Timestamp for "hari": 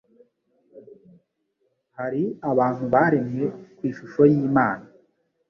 1.97-2.23